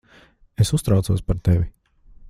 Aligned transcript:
Es 0.63 0.71
uztraucos 0.79 1.21
par 1.29 1.39
tevi. 1.49 1.71